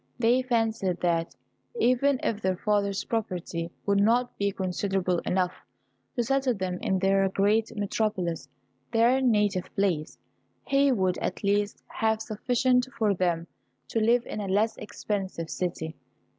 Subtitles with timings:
[0.17, 1.35] They fancied that,
[1.79, 5.53] even if their father's property would not be considerable enough
[6.15, 8.49] to settle them in the great metropolis,
[8.91, 10.17] their native place,
[10.65, 13.45] he would at least have sufficient for them
[13.89, 15.95] to live in a less expensive city.